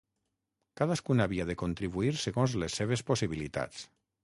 Cadascun 0.79 1.21
havia 1.25 1.45
de 1.51 1.57
contribuir 1.63 2.15
segons 2.23 2.57
les 2.65 2.81
seves 2.83 3.07
possibilitats. 3.13 3.89